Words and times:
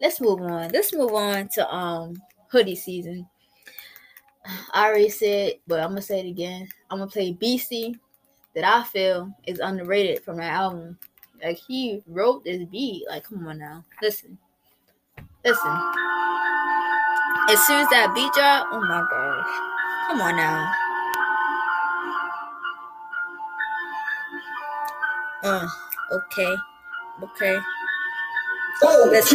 Let's 0.00 0.20
move 0.20 0.40
on. 0.40 0.70
Let's 0.70 0.94
move 0.94 1.12
on 1.12 1.48
to 1.54 1.74
um 1.74 2.20
hoodie 2.48 2.76
season. 2.76 3.28
I 4.72 4.86
already 4.86 5.10
said, 5.10 5.54
but 5.66 5.80
I'm 5.80 5.90
gonna 5.90 6.02
say 6.02 6.20
it 6.20 6.28
again. 6.28 6.68
I'm 6.90 6.98
gonna 6.98 7.10
play 7.10 7.34
BC 7.34 7.98
that 8.54 8.64
I 8.64 8.82
feel 8.84 9.32
is 9.46 9.60
underrated 9.60 10.22
from 10.24 10.38
that 10.38 10.52
album. 10.52 10.98
Like 11.42 11.58
he 11.58 12.02
wrote 12.06 12.44
this 12.44 12.64
beat. 12.64 13.04
Like, 13.08 13.24
come 13.24 13.46
on 13.46 13.58
now. 13.58 13.84
Listen. 14.02 14.38
Listen. 15.44 15.70
As 17.48 17.58
soon 17.66 17.80
as 17.80 17.88
that 17.88 18.12
beat 18.14 18.32
drop, 18.32 18.68
oh 18.70 18.80
my 18.80 19.04
gosh. 19.10 19.46
Come 20.08 20.20
on 20.20 20.36
now. 20.36 20.72
Uh, 25.42 25.68
okay. 26.12 26.54
Okay. 27.22 27.58
Oh, 28.82 29.10
that's 29.10 29.32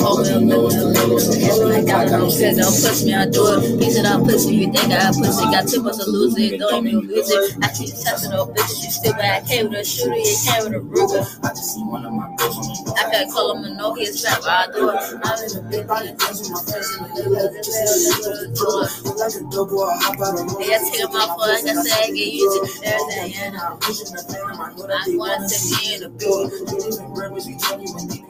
Oh. 0.00 0.24
I 0.24 0.38
no. 0.40 0.68
Don't 0.70 0.94
push 2.82 3.02
me, 3.04 3.14
I 3.14 3.26
do 3.26 3.58
it. 3.58 3.92
Said, 3.92 4.06
I'll 4.06 4.24
push 4.24 4.46
me. 4.46 4.64
You 4.66 4.72
think 4.72 4.92
I 4.92 5.08
push 5.10 5.38
it? 5.38 5.50
Got 5.50 5.68
too 5.68 5.82
much 5.82 5.96
to 5.98 6.10
lose 6.10 6.36
it. 6.38 6.58
Don't 6.58 6.86
even 6.86 7.06
lose 7.08 7.30
it. 7.30 7.56
I 7.62 7.68
keep 7.72 7.90
testing 7.94 8.30
those 8.30 8.48
bitches. 8.48 9.04
You. 9.04 9.12
I 9.12 9.40
came 9.46 9.68
with 9.70 9.80
a 9.80 9.84
shooter. 9.84 10.16
You 10.16 10.36
came 10.46 10.64
with 10.64 10.74
a 10.74 10.80
Ruger. 10.80 11.44
I 11.44 11.48
just 11.50 11.74
see 11.74 11.82
one 11.82 12.04
of 12.04 12.12
my 12.12 12.26
bitches. 12.36 12.98
I 12.98 13.10
can't 13.10 13.30
call 13.32 13.56
him 13.56 13.64
a 13.64 13.74
no. 13.74 13.94
He's 13.94 14.22
but 14.22 14.46
I 14.46 14.66
do 14.72 14.90
it. 14.90 14.96
I'm 15.24 15.42
in 15.42 15.52
the 15.54 15.62
big 15.70 15.86
body. 15.86 16.08
Yeah, 20.60 20.78
take 20.90 21.00
him 21.00 21.16
out 21.16 21.38
like 21.38 21.64
I 21.64 21.66
said, 21.74 21.98
I 21.98 22.00
get 22.10 22.32
used 22.32 22.54
to 22.54 22.60
everything. 22.86 23.56
I 23.56 23.58
want 25.16 25.42
in 25.42 25.48
the. 26.02 26.10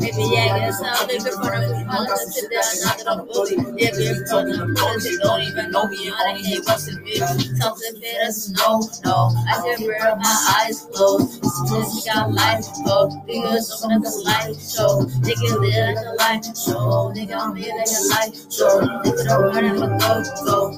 Maybe 0.00 0.30
get 0.30 0.62
us 0.62 0.82
out, 0.82 1.06
they 1.08 1.18
been 1.18 1.38
running 1.38 1.70
with 1.70 1.86
my 1.86 2.00
let's 2.00 2.34
sit 2.34 2.50
down, 2.50 2.62
knock 2.82 2.98
it 2.98 3.06
on 3.06 3.26
bully. 3.26 3.56
They 3.78 3.90
they 3.94 4.08
a 4.08 4.14
football 4.14 4.40
of 4.40 4.46
the 4.46 4.62
of 4.62 4.70
adrobody 4.74 4.74
they 4.74 4.90
and 4.90 5.02
they 5.02 5.16
don't 5.22 5.42
even 5.42 5.70
know 5.70 5.86
me. 5.86 6.10
I 6.10 6.34
ain't 6.34 6.46
hate 6.46 6.62
what's 6.64 6.88
in 6.88 7.02
me, 7.04 7.18
that's 7.18 8.50
no, 8.50 8.80
no. 9.04 9.30
I 9.46 9.62
just 9.64 9.86
wear 9.86 10.16
my 10.16 10.54
eyes 10.58 10.86
closed. 10.92 11.42
We 11.70 12.02
got 12.10 12.32
life, 12.32 12.66
go. 12.86 13.08
Niggas 13.28 13.84
open 13.84 13.96
up 13.96 14.02
the 14.02 14.10
light 14.24 14.56
show. 14.58 15.06
Niggas 15.22 15.60
live 15.60 15.94
like 15.94 16.06
a 16.06 16.14
life 16.18 16.44
show. 16.56 17.12
Nigga, 17.14 17.38
I'm 17.38 17.54
here 17.54 17.74
like 17.76 17.86
a 17.86 18.02
life 18.10 18.34
show. 18.50 18.80
Nigga, 18.82 19.24
don't 19.26 19.42
run 19.54 19.64
and 19.64 20.00
go, 20.00 20.22
go. 20.44 20.77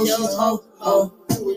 Yo, 0.00 0.16
ho, 0.16 0.64
ho. 0.78 1.12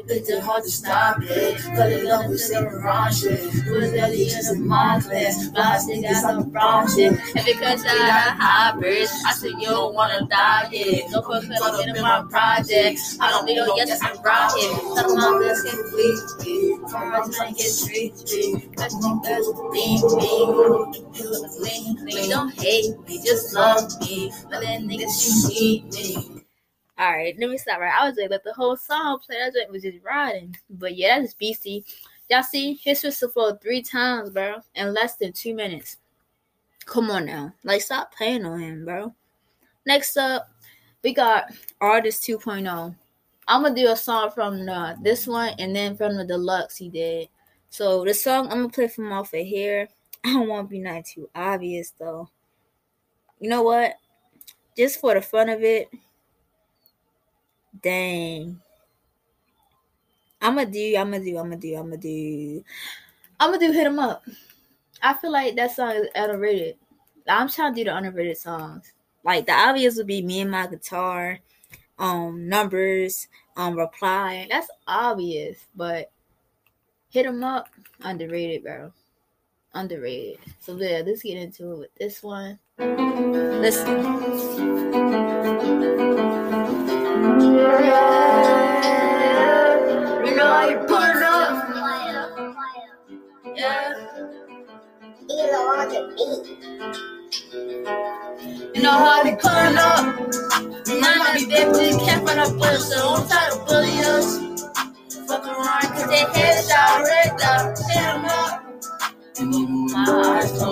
It's 0.08 0.40
hard 0.44 0.64
to 0.64 0.70
stop 0.70 1.18
it. 1.22 1.58
Cut 1.76 1.92
it 1.92 2.06
up 2.08 2.30
with 2.30 2.42
some 2.42 2.66
wrong 2.84 3.12
shit. 3.14 3.40
Put 3.40 3.92
that 3.94 4.12
in 4.14 4.60
the 4.60 4.66
my 4.66 5.00
class. 5.00 5.50
Last 5.54 5.88
nigga 5.88 6.04
got 6.04 6.22
some 6.22 6.52
wrong 6.52 6.88
shit. 6.88 7.14
And 7.14 7.46
because 7.46 7.86
I 7.86 7.96
got 7.96 8.38
hybrids, 8.38 9.12
I 9.26 9.32
said 9.32 9.52
you 9.58 9.68
don't 9.68 9.96
wanna 9.96 10.28
die 10.28 10.68
yet. 10.72 11.12
Don't 11.12 11.26
put 11.26 11.48
cut 11.48 11.88
in 11.88 12.02
my 12.02 12.26
project. 12.30 13.00
I 13.22 13.32
don't 13.32 13.46
need 13.46 13.56
no 13.56 13.74
yes, 13.78 14.02
I'm. 14.04 14.18
Tell 14.18 15.08
them 15.08 15.24
all 15.24 15.40
this 15.40 15.64
can 15.64 15.84
please 15.92 16.36
me. 16.46 16.78
From 16.90 17.10
my 17.12 17.20
time 17.32 17.54
get 17.54 17.72
me. 17.88 18.70
Cause 18.76 18.96
niggas 19.00 19.48
lean 19.72 20.02
me. 20.18 21.98
Clean, 22.12 22.30
Don't 22.30 22.54
hate 22.54 23.00
me, 23.08 23.24
just 23.24 23.56
love 23.56 23.90
me. 24.02 24.32
But 24.50 24.62
then 24.62 24.90
niggas, 24.90 25.50
you 25.56 25.84
need 25.84 25.94
me. 25.94 26.35
All 26.98 27.12
right, 27.12 27.36
let 27.38 27.50
me 27.50 27.58
stop 27.58 27.80
right. 27.80 27.94
I 28.00 28.08
was 28.08 28.18
like, 28.18 28.30
let 28.30 28.44
the 28.44 28.54
whole 28.54 28.78
song 28.78 29.20
play. 29.20 29.38
That 29.38 29.54
joint 29.54 29.72
was 29.72 29.84
just 29.84 30.04
riding. 30.04 30.56
But 30.70 30.96
yeah, 30.96 31.20
that's 31.20 31.36
BC. 31.36 31.84
Y'all 32.30 32.44
see, 32.44 32.76
his 32.76 33.04
whistle 33.04 33.30
flowed 33.30 33.62
three 33.62 33.82
times, 33.82 34.30
bro, 34.30 34.56
in 34.76 34.94
less 34.94 35.16
than 35.18 35.34
two 35.34 35.54
minutes. 35.54 35.98
Come 36.86 37.12
on 37.12 37.26
now. 37.26 37.54
Like, 37.64 37.82
stop 37.82 38.14
playing 38.16 38.46
on 38.46 38.60
him, 38.60 38.86
bro. 38.86 39.14
Next 39.86 40.18
up, 40.18 40.50
we 41.04 41.14
got 41.14 41.52
Artist 41.82 42.24
2.0. 42.24 42.96
I'm 43.48 43.62
gonna 43.62 43.76
do 43.76 43.92
a 43.92 43.96
song 43.96 44.32
from 44.32 44.66
the, 44.66 44.98
this 45.02 45.28
one 45.28 45.54
and 45.60 45.76
then 45.76 45.96
from 45.96 46.16
the 46.16 46.26
deluxe 46.26 46.78
he 46.78 46.90
did. 46.90 47.30
So 47.70 48.04
the 48.04 48.14
song 48.14 48.46
I'm 48.46 48.58
gonna 48.58 48.70
play 48.70 48.88
from 48.88 49.12
off 49.12 49.34
of 49.34 49.46
here. 49.46 49.88
I 50.24 50.34
don't 50.34 50.48
want 50.48 50.68
to 50.68 50.72
be 50.72 50.80
not 50.80 51.06
too 51.06 51.30
obvious 51.36 51.94
though. 52.00 52.30
You 53.40 53.50
know 53.50 53.62
what? 53.62 53.94
Just 54.76 55.00
for 55.00 55.14
the 55.14 55.22
fun 55.22 55.50
of 55.50 55.62
it, 55.62 55.90
Dang. 57.86 58.60
I'ma 60.42 60.64
do, 60.64 60.96
I'ma 60.98 61.20
do, 61.20 61.38
I'ma 61.38 61.56
do, 61.56 61.76
I'ma 61.78 61.96
do. 61.98 62.64
I'ma 63.40 63.58
do 63.58 63.72
hit 63.72 63.86
him 63.86 64.00
up. 64.00 64.26
I 65.04 65.14
feel 65.14 65.32
like 65.32 65.56
that 65.56 65.76
song 65.76 65.92
is 65.92 66.08
underrated. 66.16 66.78
I'm 67.28 67.48
trying 67.48 67.76
to 67.76 67.80
do 67.80 67.84
the 67.84 67.96
underrated 67.96 68.40
songs. 68.40 68.92
Like 69.24 69.46
the 69.46 69.52
obvious 69.52 69.98
would 69.98 70.08
be 70.08 70.24
me 70.24 70.42
and 70.42 70.50
my 70.50 70.66
guitar, 70.66 71.38
um, 72.00 72.50
numbers, 72.50 73.28
um, 73.56 73.76
reply. 73.76 74.48
That's 74.50 74.72
obvious, 74.88 75.60
but 75.76 76.10
hit 77.12 77.28
him 77.28 77.44
up, 77.44 77.70
underrated, 78.02 78.64
bro. 78.64 78.94
Underrated. 79.76 80.40
So 80.60 80.76
yeah, 80.76 81.04
let's 81.06 81.22
get 81.22 81.38
into 81.38 81.74
it 81.74 81.78
with 81.78 81.96
this 82.00 82.24
one. 82.24 82.58
Listen. 82.78 83.88
You 90.26 90.36
know 90.36 90.46
how 90.46 90.70
you 90.70 90.78
put 90.80 91.10
it 91.10 91.24
up. 91.24 91.70
Yeah. 93.56 93.94
You 95.30 95.52
know 98.82 98.92
how 98.92 99.24
they 99.24 99.36
put 99.36 99.54
it 99.54 99.78
up. 99.78 100.06
Might 101.00 101.36
be 101.40 101.46
big, 101.46 101.68
but 101.68 101.78
they 101.78 101.92
can't 102.06 102.28
find 102.28 102.40
a 102.42 102.50
bullet, 102.54 102.82
so 102.82 102.96
don't 102.98 103.28
try 103.30 103.50
to 103.52 103.58
bully 103.66 104.00
us. 104.02 104.40
Fuck 105.28 105.46
around, 105.46 105.82
cause 105.82 106.08
they 106.10 106.26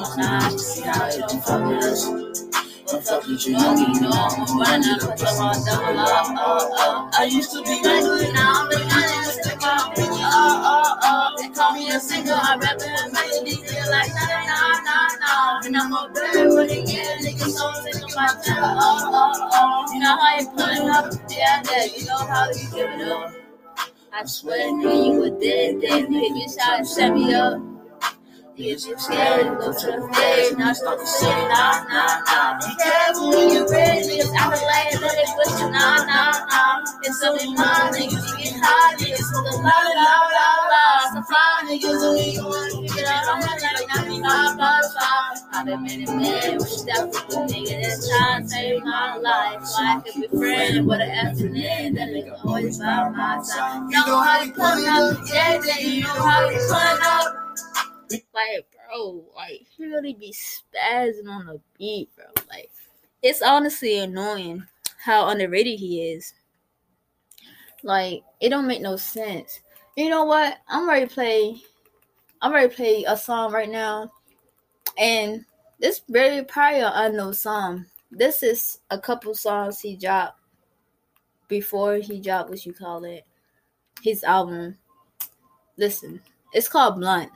so 0.01 0.57
see 0.57 0.81
how 0.81 1.09
they 1.09 1.19
don't 1.19 1.83
us. 1.83 2.09
Fuck 3.03 3.27
you, 3.27 3.37
you 3.37 3.57
me, 3.75 3.93
you 3.93 4.01
know 4.01 4.11
I'm 4.11 4.41
a 4.41 4.53
runner, 4.53 4.97
put 4.99 5.17
them 5.17 5.41
on 5.41 5.55
double 5.65 5.99
up, 5.99 6.27
oh, 6.29 6.73
oh. 6.77 7.09
I 7.17 7.25
used 7.25 7.51
to 7.53 7.61
be 7.63 7.81
regular, 7.83 8.31
now 8.33 8.65
I'm 8.65 8.71
a 8.71 8.75
gunner, 8.75 9.23
stick 9.31 9.63
up, 9.63 9.93
oh, 9.97 10.01
oh, 10.01 10.21
uh, 10.21 10.99
oh. 11.01 11.33
Uh, 11.33 11.37
they 11.41 11.49
call 11.49 11.73
me 11.73 11.89
a 11.89 11.99
singer, 11.99 12.33
I 12.33 12.57
rap 12.57 12.77
it, 12.77 13.13
melody, 13.13 13.55
feel 13.55 13.89
like, 13.89 14.09
nah, 14.13 14.45
nah, 14.45 14.83
nah, 14.83 15.07
nah. 15.19 15.61
And 15.65 15.77
I'm 15.77 15.93
a 15.93 16.11
bird 16.13 16.69
the 16.69 16.75
year, 16.75 17.17
nigga, 17.21 17.49
so 17.49 17.73
sick 17.81 18.03
of 18.03 18.15
my 18.15 18.27
oh. 18.47 19.85
You 19.93 19.99
know 19.99 20.17
how 20.17 20.37
you 20.39 20.49
put 20.49 20.61
up, 20.89 21.13
yeah, 21.29 21.63
yeah, 21.71 21.85
you 21.85 22.05
know 22.05 22.17
how 22.17 22.47
you 22.49 22.69
give 22.75 22.99
it 22.99 23.07
up. 23.07 23.33
I 24.13 24.25
swear, 24.25 24.71
nigga, 24.71 25.05
you 25.05 25.19
were 25.19 25.39
dead, 25.39 25.81
dead, 25.81 26.05
nigga, 26.09 26.39
you 26.39 26.47
shot 26.49 26.79
and 26.79 26.87
set 26.87 27.13
me 27.13 27.33
up. 27.33 27.72
You 28.55 28.75
too 28.77 28.93
scared 28.99 29.57
go 29.57 29.73
to 29.73 29.87
the 29.87 30.55
not 30.59 30.75
start 30.75 30.99
to 30.99 31.07
say 31.07 31.25
nah, 31.49 31.83
nah, 31.89 32.21
nah. 32.21 32.59
Be 32.61 32.69
careful 32.77 33.29
when 33.29 33.49
ready, 33.65 34.21
cause 34.21 34.29
I 34.29 34.53
feel 34.53 34.67
like 34.69 35.01
let 35.01 35.17
it 35.17 35.29
push 35.33 35.59
you, 35.59 35.69
nah, 35.73 36.05
nah, 36.05 36.37
nah. 36.45 36.85
It's 37.01 37.19
something 37.19 37.55
mine, 37.55 37.93
niggas, 37.97 38.13
you 38.13 38.53
get 38.53 38.61
high, 38.61 38.93
niggas, 38.93 39.25
so 39.25 39.41
the 39.41 39.57
la, 39.57 39.73
la, 39.73 40.13
la, 40.37 40.49
la. 40.69 41.13
Some 41.13 41.23
fly 41.23 41.65
niggas, 41.65 41.97
who 41.97 42.13
you 42.13 42.45
want 42.45 42.89
to 42.89 42.95
get 42.95 43.07
out 43.09 43.25
on 43.33 43.39
my 43.41 43.57
life, 43.57 43.87
not 43.89 44.07
me, 44.07 44.19
nah, 44.19 44.53
nah, 44.53 44.81
nah. 45.01 45.33
I've 45.53 45.65
been 45.65 45.81
many 45.81 46.05
men, 46.05 46.57
wish 46.57 46.81
that 46.85 47.09
was 47.09 47.25
the 47.25 47.49
nigga 47.49 47.81
that's 47.81 48.53
my 48.85 49.17
life. 49.17 49.65
So 49.65 49.81
I 49.81 50.01
could 50.05 50.21
be 50.21 50.27
friends 50.37 50.85
with 50.85 51.01
an 51.01 51.09
afternoon, 51.09 51.93
that 51.95 52.09
nigga 52.09 52.45
always 52.45 52.77
by 52.77 53.09
my. 53.09 53.41
You 53.89 54.05
know 54.05 54.21
how 54.21 54.41
you 54.43 54.51
put 54.51 54.77
yeah, 55.33 55.79
you 55.79 56.03
know 56.03 56.09
how 56.09 56.49
you 56.49 56.57
put 56.57 57.01
up. 57.01 57.02
Like, 58.33 58.67
bro, 58.89 59.23
like 59.35 59.65
he 59.75 59.85
really 59.85 60.13
be 60.13 60.31
spazzing 60.33 61.29
on 61.29 61.45
the 61.47 61.59
beat, 61.77 62.09
bro. 62.15 62.25
Like, 62.49 62.71
it's 63.21 63.41
honestly 63.41 63.99
annoying 63.99 64.63
how 65.03 65.27
underrated 65.27 65.79
he 65.79 66.11
is. 66.11 66.33
Like 67.83 68.23
it 68.39 68.49
don't 68.49 68.67
make 68.67 68.81
no 68.81 68.95
sense. 68.95 69.59
You 69.95 70.09
know 70.09 70.25
what? 70.25 70.57
I'm 70.67 70.87
ready 70.87 71.07
to 71.07 71.13
play. 71.13 71.61
I'm 72.41 72.53
ready 72.53 72.69
to 72.69 72.75
play 72.75 73.03
a 73.07 73.15
song 73.15 73.51
right 73.51 73.69
now, 73.69 74.11
and 74.97 75.45
this 75.79 76.01
very 76.09 76.43
probably 76.43 76.79
an 76.81 76.91
unknown 76.93 77.33
song. 77.33 77.85
This 78.11 78.43
is 78.43 78.79
a 78.89 78.99
couple 78.99 79.33
songs 79.33 79.79
he 79.79 79.95
dropped 79.95 80.39
before 81.47 81.95
he 81.95 82.19
dropped 82.19 82.49
what 82.49 82.65
you 82.65 82.73
call 82.73 83.03
it, 83.03 83.25
his 84.01 84.23
album. 84.23 84.77
Listen, 85.77 86.21
it's 86.53 86.69
called 86.69 86.99
Blunt. 86.99 87.31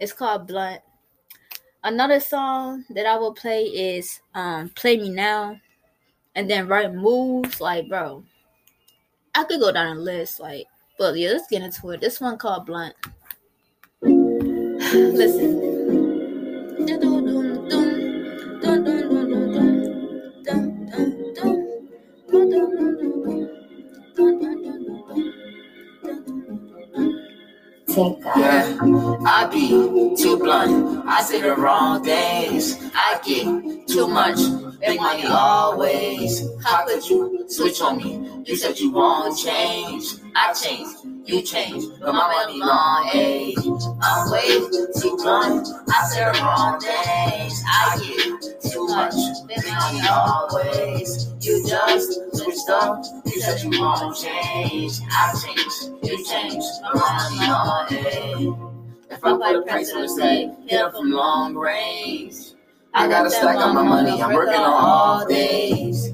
It's 0.00 0.12
called 0.12 0.46
Blunt. 0.46 0.80
Another 1.82 2.20
song 2.20 2.84
that 2.90 3.06
I 3.06 3.16
will 3.16 3.32
play 3.34 3.64
is 3.64 4.20
um 4.34 4.70
Play 4.70 4.98
Me 4.98 5.10
Now 5.10 5.58
and 6.34 6.48
then 6.50 6.68
Right 6.68 6.92
Moves. 6.92 7.60
Like, 7.60 7.88
bro, 7.88 8.22
I 9.34 9.44
could 9.44 9.60
go 9.60 9.72
down 9.72 9.96
a 9.96 10.00
list, 10.00 10.40
like, 10.40 10.66
but 10.98 11.16
yeah, 11.16 11.30
let's 11.30 11.48
get 11.48 11.62
into 11.62 11.90
it. 11.90 12.00
This 12.00 12.20
one 12.20 12.38
called 12.38 12.66
Blunt. 12.66 12.94
Listen. 14.02 15.69
Yeah, 28.00 28.78
I 29.26 29.46
be 29.52 29.68
too 30.16 30.38
blunt. 30.38 31.06
I 31.06 31.22
say 31.22 31.42
the 31.42 31.54
wrong 31.54 32.02
things. 32.02 32.78
I 32.94 33.20
get 33.22 33.88
too 33.88 34.08
much. 34.08 34.38
Big 34.80 34.98
money 34.98 35.26
always. 35.26 36.48
How 36.64 36.86
could 36.86 37.06
you 37.08 37.44
switch 37.48 37.82
on 37.82 37.98
me? 37.98 38.42
You 38.46 38.56
said 38.56 38.78
you 38.78 38.90
won't 38.90 39.38
change. 39.38 40.04
I 40.34 40.54
changed. 40.54 40.96
You 41.28 41.42
changed. 41.42 42.00
But 42.00 42.14
my 42.14 42.32
money 42.32 42.58
long 42.58 43.10
age. 43.12 43.58
I'm 44.02 44.30
way 44.30 44.48
too 44.98 45.16
blunt. 45.18 45.68
I 45.88 46.04
say 46.06 46.24
the 46.24 46.38
wrong 46.40 46.80
things. 46.80 47.62
I 47.66 47.98
get 48.00 48.72
too 48.72 48.86
much. 48.86 49.14
Big 49.48 49.70
money 49.70 50.00
always. 50.08 51.34
You 51.40 51.66
just 51.68 52.12
switched 52.34 52.70
up. 52.70 53.04
You 53.26 53.40
said 53.42 53.60
you 53.62 53.78
won't 53.78 54.16
change. 54.16 54.98
I 55.10 55.34
changed. 55.44 56.04
You 56.04 56.24
changed. 56.24 56.66
But 56.82 56.94
my 56.94 57.28
money 57.30 57.50
long 57.50 57.92
age. 57.92 58.70
If 59.10 59.24
I 59.24 59.32
put 59.32 59.56
a 59.56 59.62
price 59.62 59.92
on 59.92 60.02
the 60.02 60.08
say, 60.08 60.50
hit 60.66 60.90
from 60.92 61.10
long 61.10 61.54
range. 61.54 62.49
I 62.92 63.08
gotta 63.08 63.30
stack 63.30 63.56
up 63.56 63.74
my 63.74 63.82
money, 63.82 64.20
I'm 64.20 64.34
working 64.34 64.54
on 64.54 64.84
all 64.84 65.26
days. 65.26 66.10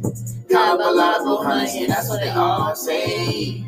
Got 0.48 0.78
a 0.78 0.90
lot 0.90 1.20
of 1.20 1.44
honey, 1.44 1.86
that's 1.86 2.08
what 2.08 2.20
they 2.20 2.28
all 2.28 2.74
say. 2.74 3.64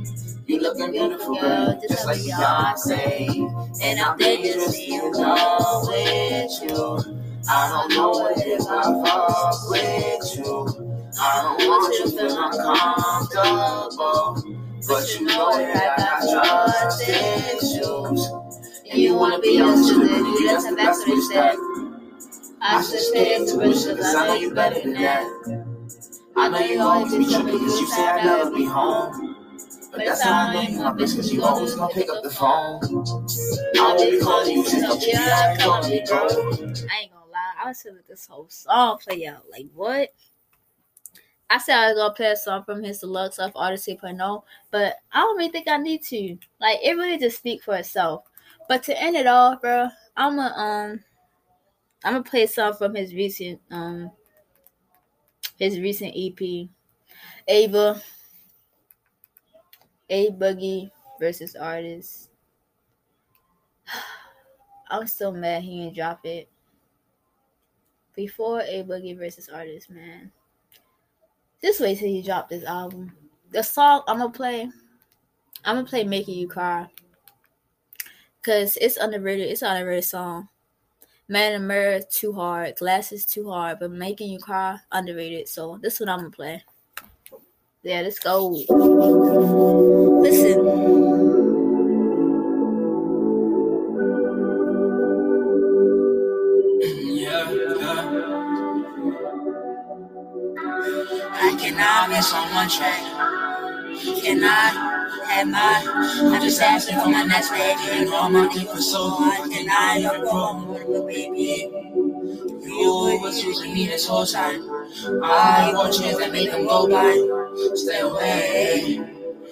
You 0.46 0.60
looking 0.60 0.92
beautiful, 0.92 1.34
girl, 1.40 1.80
just 1.88 2.06
like 2.06 2.18
Beyonce. 2.18 3.82
And 3.82 4.00
I'm 4.00 4.16
dangerously 4.18 4.94
in 4.94 5.12
love 5.12 5.88
with 5.88 6.62
you. 6.62 6.98
I 7.50 7.68
don't 7.70 7.88
know 7.94 8.28
is 8.36 8.66
I 8.66 8.82
fuck 9.04 9.70
with 9.70 10.36
you. 10.36 10.66
I 11.20 11.42
don't 11.42 11.58
want 11.68 11.94
you 11.94 12.04
to 12.04 12.10
feel 12.16 12.36
uncomfortable. 12.38 14.28
But 14.86 15.04
you 15.14 15.20
know 15.26 15.50
that 15.56 15.76
I 15.76 15.78
got 15.96 16.18
trust 16.30 17.02
issues. 17.08 18.20
And 18.90 18.98
you 19.00 19.14
wanna 19.14 19.38
be 19.40 19.60
with 19.62 19.90
it, 19.90 20.40
you 20.40 20.76
that's 20.76 20.98
what 20.98 21.08
he 21.08 21.20
said. 21.22 21.56
I 22.60 22.82
should 22.82 23.00
stay 23.00 23.36
in 23.36 23.46
tuition, 23.46 23.96
cause 23.96 24.14
I 24.14 24.26
know 24.26 24.34
you 24.34 24.52
better 24.54 24.80
than 24.80 24.94
that. 24.94 25.24
I 26.36 26.48
know 26.48 26.58
you 26.58 26.80
always 26.80 27.12
be 27.12 27.24
tripping 27.24 27.58
cause 27.58 27.80
you 27.80 27.86
say 27.86 28.06
I 28.06 28.24
never 28.24 28.50
be 28.50 28.64
home. 28.64 29.36
But 29.90 30.04
that's 30.04 30.22
how 30.22 30.48
I 30.48 30.52
know 30.54 30.60
you 30.62 30.78
my 30.78 30.92
bitch 30.92 31.16
cause 31.16 31.32
you 31.32 31.42
always 31.42 31.74
gonna 31.74 31.92
pick 31.92 32.10
up 32.10 32.22
the 32.22 32.30
phone. 32.30 32.80
I 33.80 34.10
be 34.10 34.20
calling 34.20 34.56
you 34.56 34.64
since 34.64 35.06
you 35.06 35.12
be 35.12 35.18
out 35.18 35.58
calling 35.58 35.90
me, 35.90 36.04
bro. 36.06 36.26
I 36.26 37.02
ain't 37.02 37.12
gonna 37.12 37.30
lie, 37.32 37.54
I 37.62 37.68
was 37.68 37.84
let 37.86 38.06
this 38.06 38.26
whole 38.26 38.48
song 38.48 38.98
play 38.98 39.26
out. 39.26 39.44
Like 39.50 39.66
what? 39.74 40.10
I 41.50 41.58
said 41.58 41.78
I 41.78 41.88
was 41.88 41.96
gonna 41.96 42.14
play 42.14 42.30
a 42.32 42.36
song 42.36 42.64
from 42.64 42.82
his 42.82 42.98
deluxe 42.98 43.38
of 43.38 43.52
Artist 43.54 43.88
2.0, 43.88 44.42
but 44.70 44.96
I 45.12 45.20
don't 45.20 45.38
really 45.38 45.50
think 45.50 45.66
I 45.66 45.78
need 45.78 46.02
to. 46.04 46.38
Like 46.60 46.78
it 46.82 46.96
really 46.96 47.18
just 47.18 47.38
speak 47.38 47.62
for 47.62 47.74
itself. 47.74 48.24
But 48.68 48.82
to 48.84 49.02
end 49.02 49.16
it 49.16 49.26
all, 49.26 49.56
bro, 49.56 49.88
I'm 50.16 50.38
a 50.38 50.52
um 50.56 51.04
I'm 52.04 52.12
gonna 52.14 52.24
play 52.24 52.44
a 52.44 52.48
song 52.48 52.74
from 52.74 52.94
his 52.94 53.14
recent 53.14 53.60
um 53.70 54.10
his 55.58 55.80
recent 55.80 56.14
EP, 56.16 56.68
Ava, 57.48 58.00
A 60.08 60.30
Boogie 60.30 60.90
versus 61.18 61.56
Artist. 61.56 62.30
I'm 64.90 65.06
so 65.06 65.32
mad 65.32 65.62
he 65.64 65.82
didn't 65.82 65.96
drop 65.96 66.24
it 66.24 66.48
before 68.14 68.60
A 68.60 68.84
Boogie 68.84 69.18
versus 69.18 69.48
Artist, 69.48 69.90
man. 69.90 70.30
Just 71.60 71.80
wait 71.80 71.98
till 71.98 72.08
he 72.08 72.22
drop 72.22 72.48
this 72.48 72.64
album. 72.64 73.12
The 73.50 73.62
song 73.62 74.02
I'm 74.06 74.18
gonna 74.18 74.30
play, 74.30 74.70
I'm 75.64 75.76
gonna 75.76 75.86
play 75.86 76.04
"Making 76.04 76.38
You 76.38 76.46
Cry" 76.48 76.86
because 78.40 78.76
it's 78.76 78.96
underrated. 78.96 79.50
It's 79.50 79.62
an 79.62 79.76
underrated 79.76 80.04
song. 80.04 80.48
Man 81.30 81.52
in 81.52 81.60
the 81.60 81.68
Mirror 81.68 82.00
too 82.10 82.32
hard, 82.32 82.76
Glasses 82.76 83.26
too 83.26 83.50
hard, 83.50 83.80
but 83.80 83.90
Making 83.90 84.30
You 84.30 84.38
Cry 84.38 84.78
underrated. 84.90 85.46
So 85.46 85.78
this 85.82 86.00
one 86.00 86.08
I'm 86.08 86.20
gonna 86.20 86.30
play. 86.30 86.64
Yeah, 87.82 88.00
let's 88.00 88.18
go. 88.18 88.48
Listen. 90.22 90.58
I 101.40 101.56
cannot 101.60 102.08
miss 102.08 102.32
on 102.32 102.54
one 102.54 102.70
track. 102.70 103.04
Have 105.28 105.48
my? 105.48 105.82
I'm 105.86 106.42
just 106.42 106.60
asking 106.60 106.98
for 107.00 107.08
my 107.08 107.22
next 107.24 107.50
baby. 107.50 107.80
And 107.90 108.08
all 108.08 108.30
my 108.30 108.48
people 108.48 108.76
so 108.76 109.10
I 109.70 109.98
a 109.98 111.02
baby? 111.06 111.70
You 112.68 113.18
was 113.22 113.42
using 113.42 113.72
me 113.72 113.86
this 113.86 114.06
whole 114.06 114.26
time. 114.26 114.62
I 115.22 115.72
want 115.74 115.94
chance 115.94 116.18
that 116.18 116.32
make 116.32 116.50
them 116.50 116.66
go 116.66 116.88
by. 116.88 117.12
Stay 117.74 118.00
away. 118.00 119.00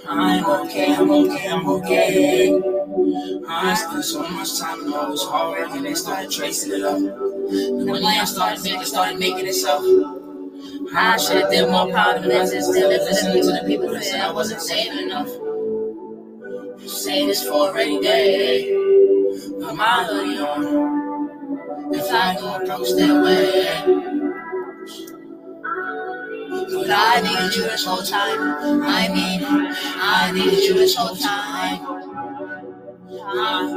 I'm 0.09 0.45
okay, 0.45 0.95
I'm 0.95 1.11
okay, 1.11 1.49
I'm 1.49 1.69
okay. 1.69 2.63
I 3.49 3.75
spent 3.75 4.05
so 4.05 4.23
much 4.29 4.59
time 4.59 4.85
and 4.85 4.95
all 4.95 5.11
this 5.11 5.25
hard 5.25 5.71
and 5.71 5.85
they 5.85 5.95
started 5.95 6.31
tracing 6.31 6.73
it 6.73 6.83
up. 6.83 6.99
The 6.99 7.85
money 7.85 8.07
I 8.07 8.25
started 8.25 8.63
making 8.63 8.85
started 8.85 9.19
making 9.19 9.47
itself. 9.47 9.83
I 10.95 11.17
should 11.17 11.37
have 11.39 11.51
did 11.51 11.69
more 11.71 11.91
proud 11.91 12.19
of 12.19 12.25
listening 12.25 13.43
to 13.43 13.49
the 13.49 13.65
people 13.67 13.91
that 13.93 14.05
said 14.05 14.21
I 14.21 14.33
wasn't 14.33 14.63
saying 14.63 15.07
enough. 15.07 15.29
Say 17.07 17.25
this 17.25 17.47
for 17.47 17.71
a 17.71 17.73
rainy 17.73 18.01
day. 18.01 18.75
Put 19.61 19.77
my 19.77 20.03
hoodie 20.09 20.39
on. 20.41 21.95
If 21.95 22.11
I 22.11 22.35
go 22.35 22.67
broke, 22.67 22.85
stay 22.85 23.09
away. 23.09 23.63
But 26.69 26.91
I 26.91 27.21
needed 27.21 27.55
you 27.55 27.63
this 27.63 27.85
whole 27.87 28.03
time. 28.03 28.83
I 28.83 29.07
mean, 29.07 29.41
I 29.45 30.33
needed 30.35 30.65
you 30.65 30.75
this 30.75 30.97
whole 30.97 31.15
time. 31.15 31.79
Uh, 33.13 33.69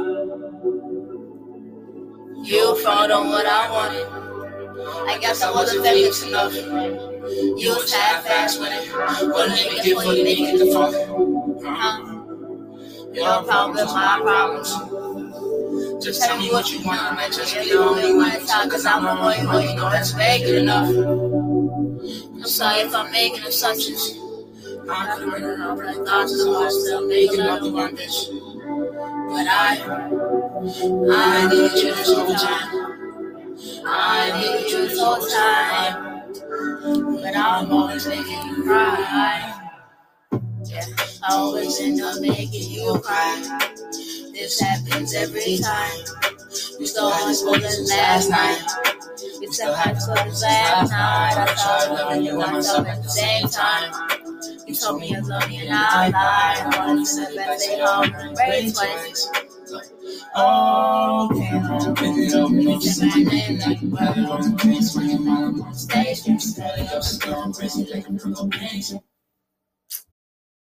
you 2.42 2.76
found 2.82 3.12
on 3.12 3.28
what 3.28 3.46
I 3.46 3.70
wanted. 3.70 4.08
I 5.08 5.18
guess 5.20 5.40
I 5.44 5.52
wasn't 5.52 5.84
famous 5.84 6.24
enough. 6.24 6.52
You 6.52 7.76
was 7.76 7.92
half-assed 7.92 8.58
with 8.58 8.72
it. 8.72 9.26
Wouldn't 9.28 9.56
even 9.66 9.84
give 9.84 9.96
what 9.98 10.16
you 10.16 10.24
needed 10.24 10.58
to 10.58 10.72
fuck. 10.72 10.94
Huh? 11.64 12.19
Your 13.12 13.42
problems, 13.42 13.92
my 13.92 14.20
problems. 14.22 16.04
Just 16.04 16.22
tell 16.22 16.38
me 16.38 16.50
what 16.50 16.70
you 16.72 16.84
want, 16.86 17.02
I 17.02 17.14
might 17.14 17.32
just 17.32 17.54
be 17.54 17.70
the 17.70 17.78
only 17.78 18.14
one 18.14 18.30
cause 18.70 18.86
I'm 18.86 19.02
the 19.02 19.10
only 19.10 19.46
one 19.46 19.68
you 19.68 19.74
know 19.74 19.90
that's 19.90 20.14
making 20.14 20.54
enough. 20.54 20.88
I'm 20.88 22.44
sorry 22.44 22.80
if 22.80 22.94
I'm 22.94 23.10
making 23.10 23.44
assumptions. 23.44 24.16
I 24.88 25.14
could 25.14 25.24
have 25.24 25.32
written 25.32 25.62
all 25.62 25.76
my 25.76 25.92
thoughts, 25.92 26.36
so 26.36 26.64
I'm 26.64 26.70
still 26.70 27.06
making 27.06 27.40
up 27.40 27.60
the 27.62 27.72
one 27.72 27.96
bitch. 27.96 28.28
But 29.28 29.46
I, 29.48 29.78
I 31.12 31.48
need 31.48 31.72
you 31.82 31.94
this 31.94 32.14
whole 32.14 32.34
time. 32.34 32.90
I 33.86 34.40
need 34.40 34.70
you 34.70 34.88
this 34.88 34.98
whole 34.98 35.26
time. 35.26 36.22
But 37.22 37.36
I'm 37.36 37.72
always 37.72 38.06
making 38.06 38.46
you 38.48 38.62
cry. 38.64 39.59
I 41.22 41.34
always 41.34 41.80
end 41.80 42.00
up 42.00 42.20
making 42.20 42.70
you 42.70 42.98
cry. 43.04 43.58
This 44.32 44.58
happens 44.58 45.14
every 45.14 45.58
time. 45.58 45.98
We 46.78 46.86
stole 46.86 47.10
school 47.34 47.54
this 47.54 47.90
last 47.90 48.30
night. 48.30 48.90
Still 49.50 49.74
high 49.74 49.94
school 49.94 50.14
this 50.14 50.42
last 50.42 50.90
night. 50.92 51.34
I 51.36 51.54
tried 51.54 51.94
loving 51.94 52.22
you 52.24 52.40
and 52.40 52.52
myself 52.52 52.86
at 52.86 53.02
the 53.02 53.08
same 53.08 53.48
time. 53.48 53.92
You 54.66 54.74
told 54.74 55.00
me 55.00 55.08
you're 55.08 55.22
me 55.48 55.66
and 55.66 55.74
I 55.74 56.08
lied. 56.08 56.74
I 56.74 57.04
send 57.04 57.34
it 57.34 57.36
back, 57.36 57.58
stay 57.58 57.80
home, 57.80 58.14
and 58.14 58.36
pray 58.36 58.70
twice. 58.70 59.28
Oh, 60.36 61.28
can 61.32 61.66
I 61.66 61.94
pick 61.94 62.16
it 62.16 62.34
up 62.34 62.50
and 62.50 62.60
it 62.60 62.98
my 63.02 63.30
name 63.30 63.58
like 63.58 63.82
you 63.82 63.96
have 63.96 64.18
it 64.18 64.30
on 64.30 64.52
the 64.52 64.58
face 64.58 64.94
when 64.94 65.10
your 65.10 65.20
mom 65.20 65.62
on 65.62 65.74
stage? 65.74 66.26
You 66.26 66.38
stay 66.38 66.86
up, 66.86 67.02
still 67.02 67.52
crazy 67.52 67.86
like 67.92 68.08
a 68.08 68.12
girl 68.12 68.48
panties. 68.48 68.94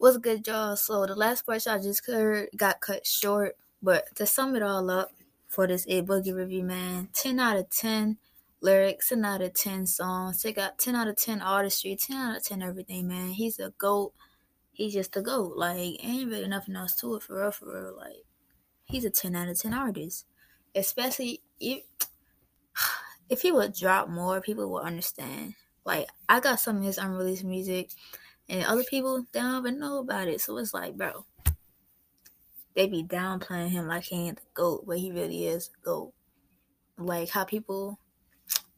What's 0.00 0.16
good, 0.16 0.46
y'all? 0.46 0.76
So 0.76 1.06
the 1.06 1.16
last 1.16 1.44
part 1.44 1.66
I 1.66 1.78
just 1.78 2.06
heard 2.06 2.50
got 2.56 2.80
cut 2.80 3.04
short, 3.04 3.56
but 3.82 4.14
to 4.14 4.26
sum 4.26 4.54
it 4.54 4.62
all 4.62 4.88
up 4.90 5.10
for 5.48 5.66
this 5.66 5.84
A 5.88 6.02
Boogie 6.02 6.32
review, 6.32 6.62
man, 6.62 7.08
10 7.14 7.40
out 7.40 7.56
of 7.56 7.68
10 7.68 8.16
lyrics, 8.60 9.08
10 9.08 9.24
out 9.24 9.42
of 9.42 9.54
10 9.54 9.88
songs, 9.88 10.40
Take 10.40 10.56
out 10.56 10.78
10 10.78 10.94
out 10.94 11.08
of 11.08 11.16
10 11.16 11.42
artistry, 11.42 11.96
10 11.96 12.16
out 12.16 12.36
of 12.36 12.44
10 12.44 12.62
everything, 12.62 13.08
man. 13.08 13.30
He's 13.30 13.58
a 13.58 13.72
GOAT. 13.76 14.12
He's 14.70 14.94
just 14.94 15.16
a 15.16 15.20
GOAT. 15.20 15.56
Like, 15.56 15.96
ain't 16.04 16.30
really 16.30 16.46
nothing 16.46 16.76
else 16.76 16.94
to 17.00 17.16
it 17.16 17.24
for 17.24 17.40
real, 17.40 17.50
for 17.50 17.66
real. 17.66 17.96
Like, 17.96 18.24
he's 18.84 19.04
a 19.04 19.10
10 19.10 19.34
out 19.34 19.48
of 19.48 19.60
10 19.60 19.74
artist. 19.74 20.26
Especially 20.76 21.40
if, 21.58 21.82
if 23.28 23.42
he 23.42 23.50
would 23.50 23.74
drop 23.74 24.08
more, 24.08 24.40
people 24.40 24.70
would 24.70 24.84
understand. 24.84 25.54
Like, 25.84 26.06
I 26.28 26.38
got 26.38 26.60
some 26.60 26.76
of 26.76 26.84
his 26.84 26.98
unreleased 26.98 27.42
music, 27.42 27.90
and 28.48 28.64
other 28.64 28.84
people, 28.84 29.26
they 29.32 29.40
don't 29.40 29.66
even 29.66 29.78
know 29.78 29.98
about 29.98 30.28
it. 30.28 30.40
So 30.40 30.56
it's 30.58 30.74
like, 30.74 30.96
bro, 30.96 31.24
they 32.74 32.86
be 32.86 33.02
downplaying 33.02 33.70
him 33.70 33.88
like 33.88 34.04
he 34.04 34.28
ain't 34.28 34.36
the 34.36 34.42
GOAT, 34.54 34.84
but 34.86 34.98
he 34.98 35.12
really 35.12 35.46
is 35.46 35.68
the 35.68 35.78
GOAT. 35.84 36.12
Like, 36.96 37.28
how 37.28 37.44
people, 37.44 37.98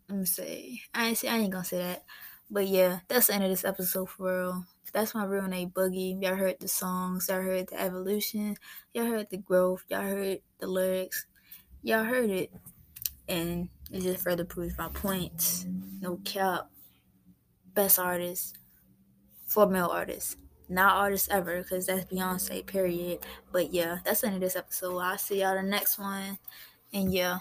let 0.08 0.18
me 0.18 0.24
say, 0.26 0.80
I 0.92 1.08
ain't, 1.08 1.18
say, 1.18 1.28
I 1.28 1.38
ain't 1.38 1.52
gonna 1.52 1.64
say 1.64 1.78
that. 1.78 2.04
But 2.50 2.66
yeah, 2.66 3.00
that's 3.08 3.28
the 3.28 3.34
end 3.34 3.44
of 3.44 3.50
this 3.50 3.64
episode 3.64 4.10
for 4.10 4.40
real. 4.40 4.64
That's 4.92 5.14
my 5.14 5.24
real 5.24 5.46
name, 5.46 5.70
Boogie. 5.70 6.20
Y'all 6.20 6.34
heard 6.34 6.58
the 6.58 6.66
songs, 6.66 7.28
y'all 7.28 7.40
heard 7.40 7.68
the 7.68 7.80
evolution, 7.80 8.56
y'all 8.92 9.06
heard 9.06 9.30
the 9.30 9.36
growth, 9.36 9.84
y'all 9.88 10.02
heard 10.02 10.40
the 10.58 10.66
lyrics, 10.66 11.26
y'all 11.82 12.02
heard 12.02 12.28
it, 12.28 12.52
and 13.28 13.68
it 13.92 14.00
just 14.00 14.24
further 14.24 14.44
proves 14.44 14.76
my 14.76 14.88
point. 14.88 15.64
No 16.00 16.16
cap, 16.24 16.68
best 17.72 18.00
artist, 18.00 18.58
for 19.50 19.66
male 19.66 19.90
artists, 19.90 20.36
not 20.68 20.94
artists 20.94 21.28
ever, 21.28 21.62
because 21.62 21.86
that's 21.86 22.04
Beyonce. 22.04 22.64
Period. 22.64 23.18
But 23.50 23.74
yeah, 23.74 23.98
that's 24.04 24.20
the 24.20 24.28
end 24.28 24.36
of 24.36 24.42
this 24.42 24.54
episode. 24.54 24.96
I'll 24.98 25.18
see 25.18 25.40
y'all 25.40 25.56
the 25.56 25.62
next 25.62 25.98
one, 25.98 26.38
and 26.92 27.12
yeah. 27.12 27.40